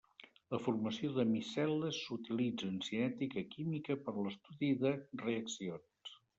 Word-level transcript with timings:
La 0.53 0.59
formació 0.67 1.11
de 1.17 1.25
micel·les 1.33 1.99
s’utilitza 2.07 2.71
en 2.73 2.81
cinètica 2.89 3.45
química 3.53 4.01
per 4.09 4.17
l’estudi 4.19 4.75
de 4.83 4.97
reaccions. 5.27 6.19